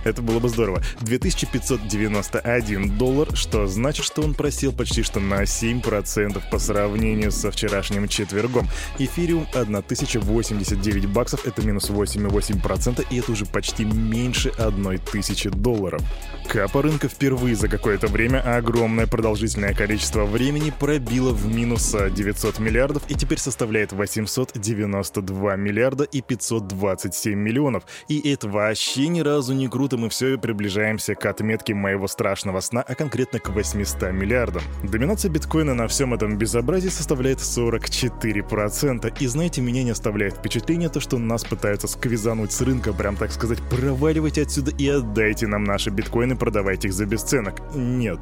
Это 0.05 0.21
было 0.21 0.41
бы 0.41 0.49
здорово. 0.49 0.83
2590 1.01 2.08
91 2.09 2.97
доллар, 2.97 3.29
что 3.37 3.67
значит, 3.67 4.05
что 4.05 4.23
он 4.23 4.33
просел 4.33 4.73
почти 4.73 5.03
что 5.03 5.21
на 5.21 5.43
7% 5.43 6.43
по 6.51 6.59
сравнению 6.59 7.31
со 7.31 7.51
вчерашним 7.51 8.09
четвергом. 8.09 8.67
Эфириум 8.99 9.47
1089 9.53 11.07
баксов, 11.07 11.47
это 11.47 11.61
минус 11.67 11.91
8,8%, 11.91 13.07
и 13.11 13.19
это 13.19 13.33
уже 13.33 13.45
почти 13.45 13.85
меньше 13.85 14.49
1000 14.49 15.51
долларов. 15.51 16.01
Капа 16.49 16.81
рынка 16.81 17.09
впервые 17.09 17.55
за 17.55 17.69
какое-то 17.69 18.07
время 18.07 18.41
огромное 18.57 19.07
продолжительное 19.07 19.75
количество 19.75 20.25
времени 20.25 20.73
пробило 20.79 21.31
в 21.33 21.47
минус 21.55 21.95
900 21.95 22.59
миллиардов 22.59 23.03
и 23.09 23.15
теперь 23.15 23.39
составляет 23.39 23.93
892 23.93 25.57
миллиарда 25.57 26.05
и 26.05 26.23
527 26.23 27.39
миллионов. 27.39 27.85
И 28.09 28.33
это 28.33 28.49
вообще 28.49 29.09
ни 29.09 29.21
разу 29.21 29.53
не 29.53 29.69
круто, 29.69 29.99
мы 29.99 30.09
все 30.09 30.39
приближаемся 30.39 31.15
к 31.15 31.27
отметке 31.27 31.75
моего 31.75 31.98
моего 31.99 32.07
страшного 32.07 32.61
сна, 32.61 32.85
а 32.87 32.95
конкретно 32.95 33.41
к 33.41 33.49
800 33.49 34.13
миллиардам. 34.13 34.63
Доминация 34.85 35.31
биткоина 35.31 35.75
на 35.75 35.89
всем 35.89 36.15
этом 36.15 36.39
безобразии 36.39 36.89
составляет 36.89 37.39
44%. 37.39 39.13
И 39.19 39.27
знаете, 39.27 39.61
меня 39.61 39.83
не 39.83 39.91
оставляет 39.91 40.35
впечатление 40.35 40.89
то, 40.89 41.01
что 41.01 41.19
нас 41.19 41.45
пытаются 41.45 41.89
сквизануть 41.89 42.53
с 42.53 42.61
рынка, 42.61 42.93
прям 42.93 43.17
так 43.17 43.33
сказать, 43.33 43.59
проваливайте 43.69 44.43
отсюда 44.43 44.71
и 44.71 44.89
отдайте 44.89 45.49
нам 45.49 45.65
наши 45.65 45.91
биткоины, 45.91 46.37
продавайте 46.37 46.89
их 46.89 46.95
за 46.95 47.05
бесценок. 47.05 47.61
Нет. 47.75 48.21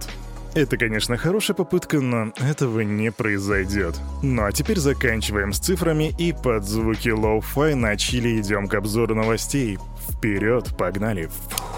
Это, 0.54 0.78
конечно, 0.78 1.19
хорошая 1.19 1.54
попытка, 1.54 2.00
но 2.00 2.32
этого 2.38 2.80
не 2.80 3.12
произойдет. 3.12 3.94
Ну 4.22 4.42
а 4.42 4.52
теперь 4.52 4.78
заканчиваем 4.78 5.52
с 5.52 5.58
цифрами 5.58 6.14
и 6.16 6.32
под 6.32 6.64
звуки 6.64 7.10
lo-fi 7.11 7.75
на 7.74 7.94
чилле 7.98 8.41
идем 8.41 8.69
к 8.69 8.74
обзору 8.74 9.14
новостей. 9.14 9.78
Вперед, 10.08 10.74
погнали! 10.78 11.28
Фух. 11.50 11.75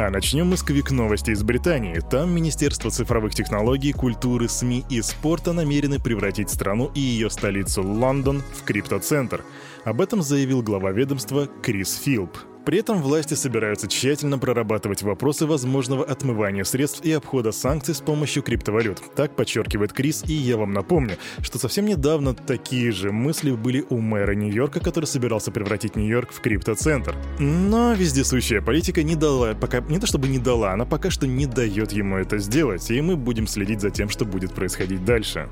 А 0.00 0.10
начнем 0.10 0.46
мы 0.46 0.56
с 0.56 0.62
квик-новости 0.62 1.32
из 1.32 1.42
Британии. 1.42 1.98
Там 1.98 2.30
Министерство 2.32 2.88
цифровых 2.88 3.34
технологий, 3.34 3.92
культуры, 3.92 4.48
СМИ 4.48 4.84
и 4.88 5.02
спорта 5.02 5.52
намерены 5.52 5.98
превратить 5.98 6.50
страну 6.50 6.88
и 6.94 7.00
ее 7.00 7.28
столицу 7.28 7.82
Лондон 7.82 8.44
в 8.54 8.62
криптоцентр. 8.62 9.42
Об 9.84 10.00
этом 10.00 10.22
заявил 10.22 10.62
глава 10.62 10.92
ведомства 10.92 11.48
Крис 11.64 11.96
Филп. 11.96 12.38
При 12.68 12.80
этом 12.80 13.00
власти 13.00 13.32
собираются 13.32 13.88
тщательно 13.88 14.38
прорабатывать 14.38 15.00
вопросы 15.00 15.46
возможного 15.46 16.04
отмывания 16.04 16.64
средств 16.64 17.02
и 17.02 17.10
обхода 17.12 17.50
санкций 17.50 17.94
с 17.94 18.02
помощью 18.02 18.42
криптовалют. 18.42 19.00
Так 19.16 19.34
подчеркивает 19.34 19.94
Крис, 19.94 20.22
и 20.26 20.34
я 20.34 20.58
вам 20.58 20.74
напомню, 20.74 21.16
что 21.40 21.58
совсем 21.58 21.86
недавно 21.86 22.34
такие 22.34 22.92
же 22.92 23.10
мысли 23.10 23.52
были 23.52 23.86
у 23.88 24.00
мэра 24.00 24.34
Нью-Йорка, 24.34 24.80
который 24.80 25.06
собирался 25.06 25.50
превратить 25.50 25.96
Нью-Йорк 25.96 26.30
в 26.30 26.42
криптоцентр. 26.42 27.16
Но 27.38 27.94
вездесущая 27.94 28.60
политика 28.60 29.02
не 29.02 29.16
дала, 29.16 29.54
пока 29.54 29.80
не 29.80 29.98
то 29.98 30.06
чтобы 30.06 30.28
не 30.28 30.38
дала, 30.38 30.72
она 30.74 30.84
пока 30.84 31.08
что 31.08 31.26
не 31.26 31.46
дает 31.46 31.92
ему 31.92 32.18
это 32.18 32.36
сделать, 32.36 32.90
и 32.90 33.00
мы 33.00 33.16
будем 33.16 33.46
следить 33.46 33.80
за 33.80 33.88
тем, 33.88 34.10
что 34.10 34.26
будет 34.26 34.52
происходить 34.52 35.06
дальше. 35.06 35.48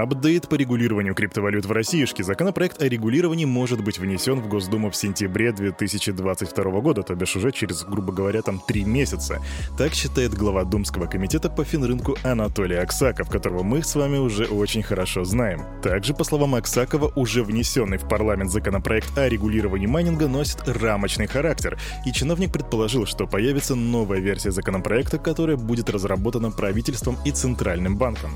Апдейт 0.00 0.48
по 0.48 0.54
регулированию 0.54 1.14
криптовалют 1.14 1.66
в 1.66 1.72
Россиюшке. 1.72 2.22
Законопроект 2.22 2.80
о 2.80 2.88
регулировании 2.88 3.44
может 3.44 3.82
быть 3.82 3.98
внесен 3.98 4.40
в 4.40 4.48
Госдуму 4.48 4.90
в 4.90 4.96
сентябре 4.96 5.52
2022 5.52 6.80
года, 6.80 7.02
то 7.02 7.14
бишь 7.14 7.36
уже 7.36 7.52
через, 7.52 7.84
грубо 7.84 8.12
говоря, 8.12 8.42
там 8.42 8.60
три 8.60 8.84
месяца. 8.84 9.40
Так 9.76 9.92
считает 9.94 10.34
глава 10.34 10.64
Думского 10.64 11.06
комитета 11.06 11.50
по 11.50 11.64
финрынку 11.64 12.16
Анатолий 12.22 12.76
Аксаков, 12.76 13.28
которого 13.28 13.62
мы 13.62 13.82
с 13.82 13.94
вами 13.94 14.18
уже 14.18 14.46
очень 14.46 14.82
хорошо 14.82 15.24
знаем. 15.24 15.62
Также, 15.82 16.14
по 16.14 16.24
словам 16.24 16.54
Аксакова, 16.54 17.12
уже 17.16 17.42
внесенный 17.42 17.98
в 17.98 18.08
парламент 18.08 18.50
законопроект 18.50 19.16
о 19.18 19.28
регулировании 19.28 19.86
майнинга 19.86 20.28
носит 20.28 20.66
рамочный 20.66 21.26
характер, 21.26 21.78
и 22.06 22.12
чиновник 22.12 22.52
предположил, 22.52 23.06
что 23.06 23.26
появится 23.26 23.74
новая 23.74 24.20
версия 24.20 24.50
законопроекта, 24.50 25.18
которая 25.18 25.56
будет 25.56 25.90
разработана 25.90 26.50
правительством 26.50 27.16
и 27.24 27.30
Центральным 27.30 27.96
банком. 27.96 28.30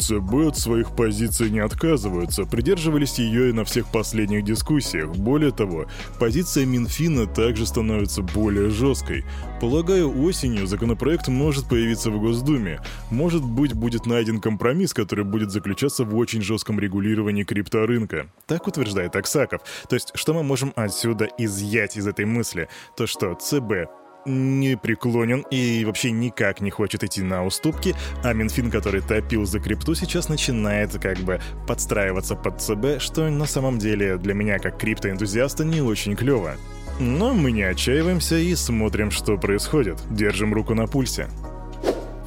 ЦБ 0.00 0.48
от 0.48 0.58
своих 0.58 0.96
позиций 0.96 1.50
не 1.50 1.60
отказываются, 1.60 2.44
придерживались 2.44 3.18
ее 3.18 3.50
и 3.50 3.52
на 3.52 3.64
всех 3.64 3.86
последних 3.92 4.44
дискуссиях. 4.44 5.10
Более 5.10 5.52
того, 5.52 5.86
позиция 6.18 6.66
Минфина 6.66 7.26
также 7.26 7.66
становится 7.66 8.22
более 8.22 8.70
жесткой. 8.70 9.24
Полагаю, 9.60 10.24
осенью 10.24 10.66
законопроект 10.66 11.28
может 11.28 11.68
появиться 11.68 12.10
в 12.10 12.20
Госдуме. 12.20 12.80
Может 13.10 13.44
быть, 13.44 13.74
будет 13.74 14.06
найден 14.06 14.40
компромисс, 14.40 14.94
который 14.94 15.24
будет 15.24 15.50
заключаться 15.50 16.04
в 16.04 16.16
очень 16.16 16.42
жестком 16.42 16.80
регулировании 16.80 17.44
крипторынка. 17.44 18.26
Так 18.46 18.66
утверждает 18.66 19.14
Аксаков. 19.16 19.60
То 19.88 19.94
есть, 19.94 20.12
что 20.14 20.32
мы 20.32 20.42
можем 20.42 20.72
отсюда 20.76 21.28
изъять 21.38 21.96
из 21.96 22.06
этой 22.06 22.24
мысли? 22.24 22.68
То, 22.96 23.06
что 23.06 23.34
ЦБ 23.34 23.90
не 24.24 24.76
преклонен 24.76 25.44
и 25.50 25.84
вообще 25.84 26.10
никак 26.10 26.60
не 26.60 26.70
хочет 26.70 27.04
идти 27.04 27.22
на 27.22 27.44
уступки, 27.44 27.94
а 28.22 28.32
Минфин, 28.32 28.70
который 28.70 29.00
топил 29.00 29.44
за 29.44 29.60
крипту, 29.60 29.94
сейчас 29.94 30.28
начинает 30.28 30.92
как 30.98 31.18
бы 31.18 31.40
подстраиваться 31.66 32.36
под 32.36 32.60
ЦБ, 32.60 33.00
что 33.00 33.28
на 33.28 33.46
самом 33.46 33.78
деле 33.78 34.16
для 34.16 34.34
меня 34.34 34.58
как 34.58 34.78
криптоэнтузиаста 34.78 35.64
не 35.64 35.80
очень 35.80 36.16
клево. 36.16 36.56
Но 36.98 37.32
мы 37.32 37.50
не 37.50 37.62
отчаиваемся 37.62 38.36
и 38.36 38.54
смотрим, 38.54 39.10
что 39.10 39.38
происходит. 39.38 39.98
Держим 40.10 40.52
руку 40.52 40.74
на 40.74 40.86
пульсе. 40.86 41.28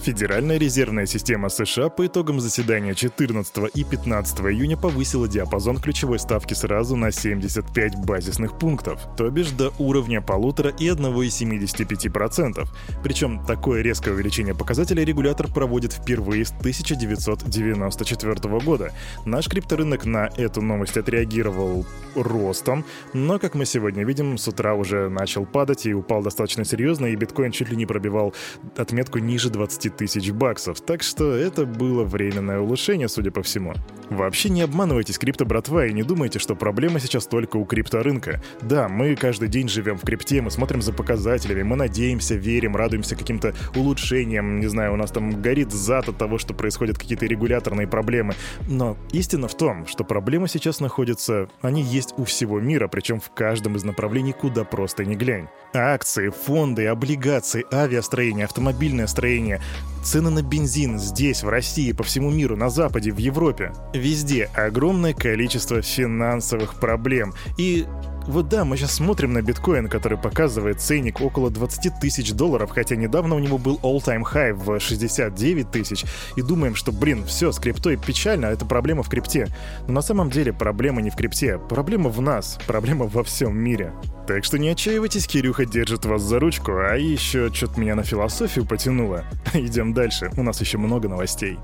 Федеральная 0.04 0.58
резервная 0.58 1.06
система 1.06 1.48
США 1.48 1.88
по 1.88 2.06
итогам 2.06 2.42
заседания 2.42 2.94
14 2.94 3.74
и 3.74 3.86
15 3.86 4.40
июня 4.40 4.76
повысила 4.76 5.30
диапазон 5.30 5.78
ключевой 5.78 6.20
ставки 6.20 6.54
сразу 6.54 6.98
на 6.98 7.10
75 7.10 8.06
базисных 8.06 8.60
пунктов, 8.60 9.00
то 9.16 9.30
бишь 9.30 9.52
до 9.52 9.72
уровня 9.80 10.20
полутора 10.20 10.72
и 10.72 10.90
1,75%. 10.90 12.68
Причем 13.02 13.46
такое 13.46 13.82
резкое 13.82 14.12
увеличение 14.12 14.54
показателя 14.54 15.06
регулятор 15.06 15.48
проводит 15.48 15.94
впервые 15.94 16.44
с 16.44 16.52
1994 16.52 18.60
года. 18.60 18.92
Наш 19.24 19.48
крипторынок 19.48 20.04
на 20.04 20.30
эту 20.36 20.62
новость 20.62 20.98
отреагировал 20.98 21.86
ростом, 22.14 22.84
но, 23.14 23.40
как 23.40 23.56
мы 23.56 23.66
сегодня 23.66 24.04
видим, 24.04 24.38
с 24.38 24.50
утра 24.50 24.76
уже 24.76 25.08
начал 25.08 25.46
падать 25.46 25.86
и 25.86 25.94
упал 25.94 26.22
достаточно 26.22 26.66
серьезно, 26.66 27.06
и 27.06 27.16
биткоин 27.16 27.54
чуть 27.54 27.70
ли 27.70 27.78
не 27.78 27.86
пробивал 27.86 28.34
отметку 28.76 29.20
ниже 29.20 29.50
20 29.50 29.93
тысяч 29.98 30.32
баксов, 30.32 30.82
так 30.82 31.04
что 31.04 31.34
это 31.34 31.66
было 31.66 32.04
временное 32.04 32.60
улучшение, 32.60 33.08
судя 33.08 33.32
по 33.32 33.42
всему. 33.42 33.74
Вообще 34.10 34.50
не 34.50 34.62
обманывайтесь, 34.62 35.18
крипто 35.18 35.46
братва, 35.46 35.86
и 35.88 35.94
не 35.94 36.04
думайте, 36.04 36.40
что 36.40 36.56
проблема 36.56 37.00
сейчас 37.00 37.26
только 37.26 37.58
у 37.58 37.66
крипторынка. 37.66 38.42
Да, 38.62 38.88
мы 38.88 39.16
каждый 39.16 39.48
день 39.48 39.70
живем 39.70 39.98
в 39.98 40.02
крипте, 40.02 40.42
мы 40.42 40.52
смотрим 40.52 40.82
за 40.82 40.94
показателями, 40.94 41.64
мы 41.64 41.76
надеемся, 41.76 42.36
верим, 42.36 42.76
радуемся 42.76 43.16
каким-то 43.16 43.56
улучшениям, 43.76 44.60
не 44.60 44.68
знаю, 44.68 44.94
у 44.94 44.98
нас 44.98 45.12
там 45.12 45.42
горит 45.42 45.72
зад 45.72 46.10
от 46.10 46.18
того, 46.18 46.38
что 46.38 46.54
происходят 46.54 46.98
какие-то 46.98 47.26
регуляторные 47.26 47.88
проблемы. 47.88 48.36
Но 48.68 48.98
истина 49.12 49.48
в 49.48 49.56
том, 49.56 49.88
что 49.88 50.04
проблемы 50.04 50.48
сейчас 50.48 50.80
находятся, 50.80 51.48
они 51.62 51.82
есть 51.82 52.14
у 52.18 52.24
всего 52.24 52.60
мира, 52.60 52.88
причем 52.88 53.20
в 53.20 53.32
каждом 53.32 53.76
из 53.76 53.84
направлений, 53.84 54.34
куда 54.34 54.64
просто 54.64 55.06
не 55.06 55.16
глянь. 55.16 55.48
Акции, 55.74 56.30
фонды, 56.30 56.86
облигации, 56.88 57.66
авиастроение, 57.74 58.46
автомобильное 58.46 59.08
строение, 59.08 59.62
Цены 60.04 60.30
на 60.30 60.42
бензин 60.42 61.00
здесь, 61.00 61.44
в 61.44 61.50
России, 61.50 61.94
по 61.94 62.04
всему 62.04 62.30
миру, 62.30 62.58
на 62.58 62.70
Западе, 62.70 63.12
в 63.12 63.18
Европе. 63.18 63.72
Везде 63.94 64.50
огромное 64.54 65.14
количество 65.14 65.82
финансовых 65.82 66.76
проблем. 66.76 67.34
И 67.58 67.86
Вот 68.28 68.48
да, 68.48 68.64
мы 68.64 68.78
сейчас 68.78 68.94
смотрим 68.94 69.34
на 69.34 69.42
биткоин, 69.42 69.90
который 69.90 70.18
показывает 70.18 70.80
ценник 70.80 71.20
около 71.22 71.50
20 71.50 72.00
тысяч 72.00 72.32
долларов, 72.34 72.72
хотя 72.72 72.96
недавно 72.96 73.36
у 73.36 73.40
него 73.40 73.58
был 73.58 73.80
all-time 73.84 74.24
high 74.24 74.54
в 74.54 74.80
69 74.80 75.72
тысяч, 75.72 76.06
и 76.36 76.42
думаем, 76.42 76.76
что, 76.76 76.92
блин, 76.92 77.26
все, 77.26 77.52
с 77.52 77.60
криптой 77.60 77.98
печально, 77.98 78.48
а 78.48 78.52
это 78.52 78.66
проблема 78.66 79.04
в 79.04 79.10
крипте. 79.10 79.48
Но 79.88 79.94
на 79.94 80.02
самом 80.02 80.30
деле 80.30 80.54
проблема 80.54 81.02
не 81.02 81.10
в 81.10 81.16
крипте, 81.16 81.58
проблема 81.58 82.10
в 82.10 82.22
нас, 82.22 82.60
проблема 82.66 83.08
во 83.08 83.24
всем 83.24 83.58
мире. 83.58 83.94
Так 84.28 84.46
что 84.46 84.58
не 84.58 84.70
отчаивайтесь, 84.70 85.28
Кирюха 85.28 85.66
держит 85.66 86.06
вас 86.06 86.22
за 86.22 86.40
ручку, 86.40 86.72
а 86.72 86.96
еще 86.96 87.52
что-то 87.54 87.80
меня 87.80 87.96
на 87.96 88.04
философию 88.04 88.66
потянуло. 88.66 89.26
Идем 89.54 89.94
дальше, 89.94 90.32
у 90.38 90.44
нас 90.44 90.62
еще 90.62 90.78
много 90.78 91.10
новостей. 91.10 91.60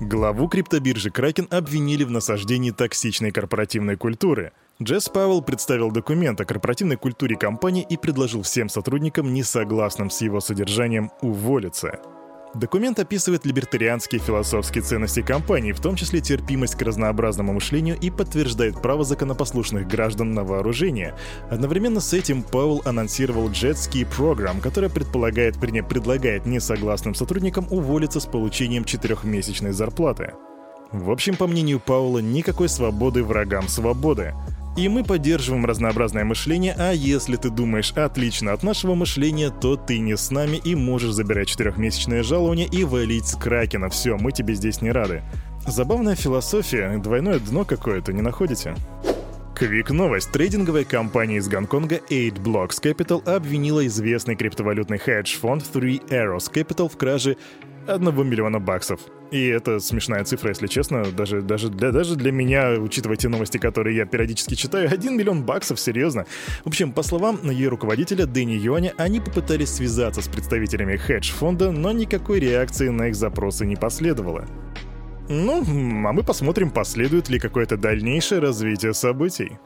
Главу 0.00 0.48
криптобиржи 0.48 1.10
Кракен 1.10 1.46
обвинили 1.50 2.04
в 2.04 2.10
насаждении 2.10 2.70
токсичной 2.70 3.32
корпоративной 3.32 3.96
культуры. 3.96 4.52
Джесс 4.82 5.10
Пауэлл 5.10 5.42
представил 5.42 5.90
документ 5.90 6.40
о 6.40 6.46
корпоративной 6.46 6.96
культуре 6.96 7.36
компании 7.36 7.86
и 7.86 7.98
предложил 7.98 8.40
всем 8.40 8.70
сотрудникам, 8.70 9.34
не 9.34 9.42
согласным 9.42 10.08
с 10.08 10.22
его 10.22 10.40
содержанием, 10.40 11.10
уволиться. 11.20 12.00
Документ 12.54 12.98
описывает 12.98 13.46
либертарианские 13.46 14.20
философские 14.20 14.82
ценности 14.82 15.22
компании, 15.22 15.70
в 15.70 15.80
том 15.80 15.94
числе 15.94 16.20
терпимость 16.20 16.74
к 16.74 16.82
разнообразному 16.82 17.52
мышлению 17.52 17.96
и 18.00 18.10
подтверждает 18.10 18.82
право 18.82 19.04
законопослушных 19.04 19.86
граждан 19.86 20.34
на 20.34 20.42
вооружение. 20.42 21.14
Одновременно 21.48 22.00
с 22.00 22.12
этим 22.12 22.42
Пауэлл 22.42 22.82
анонсировал 22.84 23.48
Jet 23.50 23.74
Ski 23.74 24.04
Program, 24.04 24.60
которая 24.60 24.90
предполагает, 24.90 25.56
вернее, 25.58 25.84
предлагает 25.84 26.44
несогласным 26.44 27.14
сотрудникам 27.14 27.68
уволиться 27.70 28.18
с 28.18 28.26
получением 28.26 28.84
четырехмесячной 28.84 29.70
зарплаты. 29.70 30.34
В 30.90 31.12
общем, 31.12 31.36
по 31.36 31.46
мнению 31.46 31.78
Паула, 31.78 32.18
никакой 32.18 32.68
свободы 32.68 33.22
врагам 33.22 33.68
свободы. 33.68 34.34
И 34.76 34.88
мы 34.88 35.04
поддерживаем 35.04 35.66
разнообразное 35.66 36.24
мышление, 36.24 36.74
а 36.78 36.92
если 36.92 37.36
ты 37.36 37.50
думаешь 37.50 37.92
отлично 37.92 38.52
от 38.52 38.62
нашего 38.62 38.94
мышления, 38.94 39.50
то 39.50 39.76
ты 39.76 39.98
не 39.98 40.16
с 40.16 40.30
нами 40.30 40.56
и 40.56 40.74
можешь 40.74 41.12
забирать 41.12 41.48
четырехмесячное 41.48 42.22
жалование 42.22 42.66
и 42.66 42.84
валить 42.84 43.26
с 43.26 43.36
Кракена. 43.36 43.90
Все, 43.90 44.16
мы 44.16 44.32
тебе 44.32 44.54
здесь 44.54 44.80
не 44.80 44.90
рады. 44.90 45.22
Забавная 45.66 46.14
философия, 46.14 46.98
двойное 46.98 47.40
дно 47.40 47.64
какое-то, 47.64 48.12
не 48.12 48.22
находите? 48.22 48.74
Квик 49.60 49.90
новость. 49.90 50.32
Трейдинговая 50.32 50.84
компания 50.84 51.36
из 51.36 51.46
Гонконга 51.46 52.00
8 52.08 52.28
Blocks 52.36 52.80
Capital 52.82 53.22
обвинила 53.28 53.86
известный 53.86 54.34
криптовалютный 54.34 54.96
хедж-фонд 54.96 55.64
Three 55.74 56.00
Arrows 56.08 56.50
Capital 56.50 56.88
в 56.88 56.96
краже 56.96 57.36
1 57.94 58.28
миллиона 58.28 58.58
баксов. 58.58 59.00
И 59.30 59.46
это 59.46 59.78
смешная 59.80 60.24
цифра, 60.24 60.48
если 60.48 60.66
честно, 60.66 61.04
даже, 61.04 61.40
даже, 61.42 61.68
для, 61.68 61.92
даже 61.92 62.16
для 62.16 62.32
меня, 62.32 62.72
учитывая 62.72 63.16
те 63.16 63.28
новости, 63.28 63.58
которые 63.58 63.96
я 63.96 64.06
периодически 64.06 64.54
читаю, 64.54 64.88
1 64.92 65.16
миллион 65.16 65.44
баксов, 65.44 65.78
серьезно. 65.78 66.26
В 66.64 66.68
общем, 66.68 66.92
по 66.92 67.02
словам 67.02 67.38
ее 67.50 67.68
руководителя 67.68 68.26
Дэнни 68.26 68.54
Юаня, 68.54 68.92
они 68.96 69.20
попытались 69.20 69.70
связаться 69.70 70.22
с 70.22 70.28
представителями 70.28 70.96
хедж-фонда, 70.96 71.70
но 71.70 71.92
никакой 71.92 72.40
реакции 72.40 72.88
на 72.88 73.08
их 73.08 73.14
запросы 73.14 73.66
не 73.66 73.76
последовало. 73.76 74.46
Ну, 75.28 75.60
а 75.60 76.12
мы 76.12 76.24
посмотрим, 76.24 76.70
последует 76.70 77.28
ли 77.28 77.38
какое-то 77.38 77.76
дальнейшее 77.76 78.40
развитие 78.40 78.94
событий. 78.94 79.58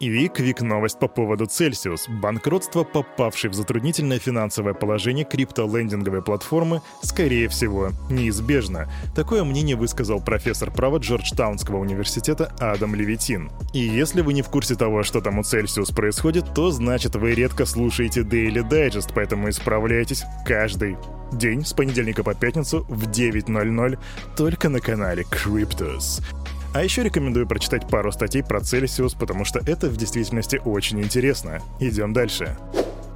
И 0.00 0.08
Вик 0.08 0.62
новость 0.62 0.98
по 0.98 1.08
поводу 1.08 1.44
Celsius. 1.44 2.08
Банкротство, 2.08 2.84
попавшей 2.84 3.50
в 3.50 3.54
затруднительное 3.54 4.18
финансовое 4.18 4.72
положение 4.72 5.26
криптолендинговой 5.26 6.22
платформы, 6.22 6.80
скорее 7.02 7.48
всего, 7.48 7.90
неизбежно. 8.08 8.90
Такое 9.14 9.44
мнение 9.44 9.76
высказал 9.76 10.22
профессор 10.22 10.70
права 10.70 10.96
Джорджтаунского 10.96 11.76
университета 11.76 12.50
Адам 12.58 12.94
Левитин. 12.94 13.50
И 13.74 13.80
если 13.80 14.22
вы 14.22 14.32
не 14.32 14.40
в 14.40 14.48
курсе 14.48 14.74
того, 14.74 15.02
что 15.02 15.20
там 15.20 15.38
у 15.38 15.42
Celsius 15.42 15.94
происходит, 15.94 16.54
то 16.54 16.70
значит 16.70 17.14
вы 17.16 17.34
редко 17.34 17.66
слушаете 17.66 18.22
Daily 18.22 18.66
Digest, 18.66 19.12
поэтому 19.14 19.50
исправляйтесь 19.50 20.24
каждый 20.46 20.96
день 21.30 21.62
с 21.62 21.74
понедельника 21.74 22.24
по 22.24 22.34
пятницу 22.34 22.86
в 22.88 23.06
9.00 23.10 23.98
только 24.34 24.70
на 24.70 24.80
канале 24.80 25.24
Cryptos. 25.30 26.22
А 26.72 26.84
еще 26.84 27.02
рекомендую 27.02 27.48
прочитать 27.48 27.88
пару 27.88 28.12
статей 28.12 28.44
про 28.44 28.60
Celsius, 28.60 29.16
потому 29.18 29.44
что 29.44 29.58
это 29.66 29.88
в 29.88 29.96
действительности 29.96 30.60
очень 30.64 31.00
интересно. 31.00 31.60
Идем 31.80 32.12
дальше. 32.12 32.56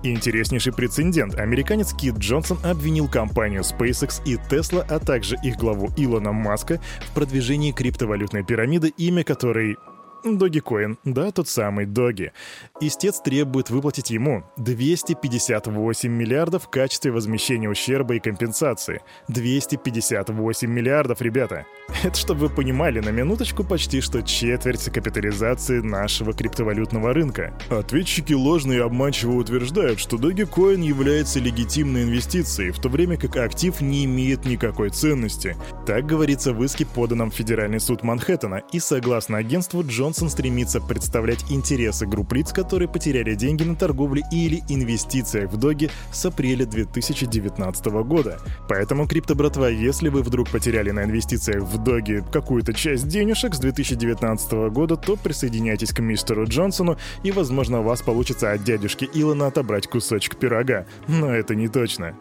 Интереснейший 0.02 0.72
прецедент. 0.72 1.36
Американец 1.36 1.94
Кит 1.94 2.18
Джонсон 2.18 2.58
обвинил 2.64 3.08
компанию 3.08 3.62
SpaceX 3.62 4.20
и 4.26 4.34
Tesla, 4.34 4.84
а 4.88 4.98
также 4.98 5.36
их 5.42 5.56
главу 5.56 5.88
Илона 5.96 6.32
Маска 6.32 6.80
в 7.08 7.14
продвижении 7.14 7.72
криптовалютной 7.72 8.44
пирамиды, 8.44 8.88
имя 8.98 9.22
которой 9.22 9.76
Dogecoin, 10.24 10.96
да, 11.04 11.30
тот 11.30 11.48
самый 11.48 11.84
Доги. 11.84 12.32
Истец 12.80 13.20
требует 13.20 13.68
выплатить 13.70 14.10
ему 14.10 14.44
258 14.56 16.10
миллиардов 16.10 16.64
в 16.64 16.70
качестве 16.70 17.12
возмещения 17.12 17.68
ущерба 17.68 18.14
и 18.14 18.20
компенсации. 18.20 19.02
258 19.28 20.70
миллиардов, 20.70 21.20
ребята. 21.20 21.66
Это, 22.02 22.16
чтобы 22.16 22.48
вы 22.48 22.48
понимали, 22.48 23.00
на 23.00 23.10
минуточку 23.10 23.64
почти 23.64 24.00
что 24.00 24.22
четверть 24.22 24.84
капитализации 24.90 25.80
нашего 25.80 26.32
криптовалютного 26.32 27.12
рынка. 27.12 27.52
Ответчики 27.68 28.32
ложно 28.32 28.72
и 28.72 28.78
обманчиво 28.78 29.32
утверждают, 29.32 30.00
что 30.00 30.16
Dogecoin 30.16 30.82
является 30.82 31.38
легитимной 31.38 32.04
инвестицией, 32.04 32.70
в 32.70 32.78
то 32.78 32.88
время 32.88 33.18
как 33.18 33.36
актив 33.36 33.80
не 33.80 34.06
имеет 34.06 34.46
никакой 34.46 34.90
ценности. 34.90 35.56
Так 35.86 36.06
говорится 36.06 36.52
в 36.52 36.64
иске, 36.64 36.86
поданном 36.86 37.30
в 37.30 37.34
Федеральный 37.34 37.80
суд 37.80 38.02
Манхэттена, 38.02 38.62
и 38.72 38.78
согласно 38.78 39.38
агентству 39.38 39.84
Джон 39.86 40.13
Джонсон 40.14 40.30
стремится 40.30 40.80
представлять 40.80 41.44
интересы 41.50 42.06
групп 42.06 42.34
лиц, 42.34 42.52
которые 42.52 42.86
потеряли 42.88 43.34
деньги 43.34 43.64
на 43.64 43.74
торговле 43.74 44.22
или 44.30 44.62
инвестициях 44.68 45.50
в 45.50 45.56
Доги 45.56 45.90
с 46.12 46.24
апреля 46.24 46.66
2019 46.66 47.86
года. 48.04 48.38
Поэтому, 48.68 49.08
крипто-братва, 49.08 49.66
если 49.68 50.10
вы 50.10 50.22
вдруг 50.22 50.50
потеряли 50.50 50.92
на 50.92 51.02
инвестициях 51.02 51.64
в 51.64 51.82
Доги 51.82 52.22
какую-то 52.32 52.74
часть 52.74 53.08
денежек 53.08 53.56
с 53.56 53.58
2019 53.58 54.52
года, 54.70 54.96
то 54.96 55.16
присоединяйтесь 55.16 55.92
к 55.92 55.98
мистеру 55.98 56.46
Джонсону, 56.46 56.96
и, 57.24 57.32
возможно, 57.32 57.80
у 57.80 57.82
вас 57.82 58.00
получится 58.00 58.52
от 58.52 58.62
дядюшки 58.62 59.10
Илона 59.14 59.48
отобрать 59.48 59.88
кусочек 59.88 60.36
пирога. 60.36 60.86
Но 61.08 61.34
это 61.34 61.56
не 61.56 61.66
точно. 61.66 62.14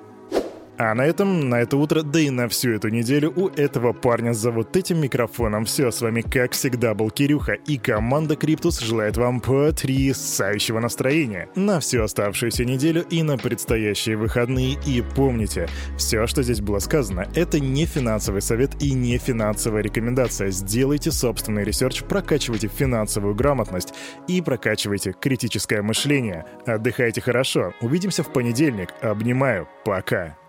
А 0.77 0.93
на 0.95 1.05
этом, 1.05 1.49
на 1.49 1.61
это 1.61 1.77
утро, 1.77 2.01
да 2.01 2.19
и 2.19 2.29
на 2.29 2.47
всю 2.47 2.71
эту 2.71 2.89
неделю 2.89 3.31
у 3.35 3.47
этого 3.49 3.93
парня 3.93 4.33
за 4.33 4.51
вот 4.51 4.75
этим 4.75 5.01
микрофоном 5.01 5.65
все. 5.65 5.91
С 5.91 6.01
вами, 6.01 6.21
как 6.21 6.53
всегда, 6.53 6.95
был 6.95 7.11
Кирюха, 7.11 7.53
и 7.53 7.77
команда 7.77 8.35
Криптус 8.35 8.79
желает 8.79 9.17
вам 9.17 9.39
потрясающего 9.39 10.79
настроения 10.79 11.49
на 11.55 11.79
всю 11.79 12.01
оставшуюся 12.01 12.65
неделю 12.65 13.05
и 13.09 13.21
на 13.21 13.37
предстоящие 13.37 14.17
выходные. 14.17 14.77
И 14.85 15.03
помните, 15.15 15.67
все, 15.97 16.25
что 16.25 16.41
здесь 16.41 16.61
было 16.61 16.79
сказано, 16.79 17.27
это 17.35 17.59
не 17.59 17.85
финансовый 17.85 18.41
совет 18.41 18.81
и 18.81 18.93
не 18.93 19.17
финансовая 19.17 19.83
рекомендация. 19.83 20.49
Сделайте 20.49 21.11
собственный 21.11 21.63
research, 21.63 22.03
прокачивайте 22.03 22.67
финансовую 22.67 23.35
грамотность 23.35 23.93
и 24.27 24.41
прокачивайте 24.41 25.13
критическое 25.13 25.81
мышление. 25.81 26.45
Отдыхайте 26.65 27.21
хорошо. 27.21 27.73
Увидимся 27.81 28.23
в 28.23 28.33
понедельник. 28.33 28.89
Обнимаю. 29.01 29.67
Пока. 29.85 30.42